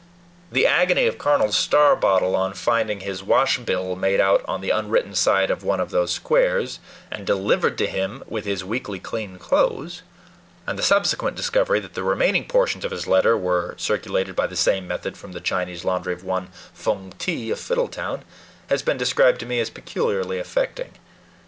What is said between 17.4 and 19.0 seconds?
of Fiddletown, has been